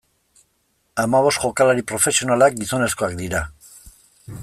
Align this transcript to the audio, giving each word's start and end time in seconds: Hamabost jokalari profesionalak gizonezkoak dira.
Hamabost 1.03 1.43
jokalari 1.45 1.85
profesionalak 1.93 2.59
gizonezkoak 2.63 3.15
dira. 3.23 3.47